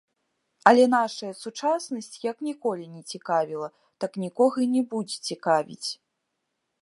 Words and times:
Але 0.69 0.85
нашая 0.93 1.29
сучаснасць, 1.41 2.17
як 2.31 2.37
ніколі 2.47 2.85
не 2.95 3.03
цікавіла, 3.15 3.67
так 4.05 4.11
нікога 4.23 4.57
і 4.67 4.69
не 4.77 4.83
будзе 4.95 5.17
цікавіць. 5.33 5.89